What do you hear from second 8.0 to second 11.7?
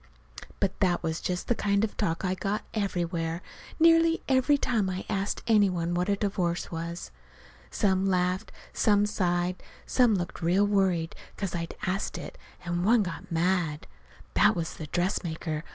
laughed, and some sighed. Some looked real worried 'cause